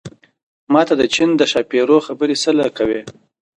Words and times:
ما 0.73 0.81
ته 0.87 0.93
د 0.99 1.03
چين 1.13 1.29
د 1.37 1.41
ښاپېرو 1.51 1.97
خبرې 2.07 2.35
څه 2.43 2.51
له 2.59 2.67
کوې 2.77 3.01